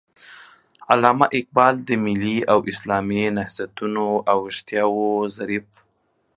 [0.91, 5.01] علامه اقبال د ملي او اسلامي نهضتونو او ويښتياو
[5.37, 5.67] ظريف